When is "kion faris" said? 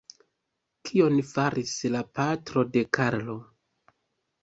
0.91-1.75